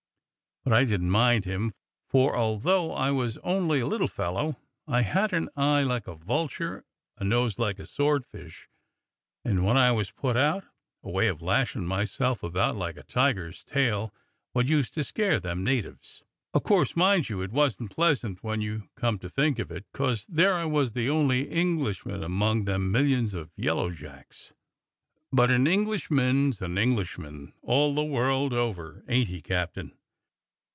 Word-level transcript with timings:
But 0.63 0.73
I 0.73 0.83
didn't 0.83 1.09
mind 1.09 1.45
him, 1.45 1.71
for, 2.07 2.37
although 2.37 2.93
I 2.93 3.09
was 3.09 3.39
only 3.39 3.79
a 3.79 3.87
little 3.87 4.07
fellow, 4.07 4.57
I 4.87 5.01
had 5.01 5.33
an 5.33 5.49
eye 5.55 5.81
like 5.81 6.05
a 6.05 6.13
vulture, 6.13 6.83
a 7.17 7.23
nose 7.23 7.57
like 7.57 7.79
a 7.79 7.87
swordfish, 7.87 8.69
and 9.43 9.65
when 9.65 9.75
I 9.75 9.89
was 9.91 10.11
put 10.11 10.37
out, 10.37 10.63
a 11.01 11.09
way 11.09 11.27
of 11.29 11.41
lashin' 11.41 11.87
myself 11.87 12.43
about 12.43 12.75
like 12.75 12.95
a 12.95 13.01
tiger's 13.01 13.63
tail 13.63 14.13
wot 14.53 14.67
used 14.67 14.93
to 14.93 15.03
scare 15.03 15.39
them 15.39 15.63
natives. 15.63 16.21
O' 16.53 16.59
course, 16.59 16.95
mind 16.95 17.27
you, 17.27 17.41
it 17.41 17.51
wasn't 17.51 17.89
pleasant 17.89 18.43
when 18.43 18.61
you 18.61 18.87
come 18.95 19.17
to 19.17 19.29
think 19.29 19.57
of 19.57 19.71
it, 19.71 19.85
'cos 19.93 20.27
there 20.27 20.53
I 20.53 20.65
was 20.65 20.91
the 20.91 21.09
only 21.09 21.49
Englishman 21.49 22.21
amongst 22.21 22.67
them 22.67 22.91
millions 22.91 23.33
of 23.33 23.49
yellow 23.55 23.89
jacks. 23.89 24.53
But 25.33 25.49
an 25.49 25.65
Englishman's 25.65 26.61
an 26.61 26.77
Englishman 26.77 27.53
all 27.63 27.95
the 27.95 28.03
world 28.05 28.53
over, 28.53 29.03
ain't 29.07 29.29
he. 29.29 29.41
Captain. 29.41 29.97